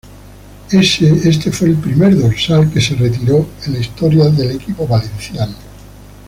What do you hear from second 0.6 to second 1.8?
Este fue el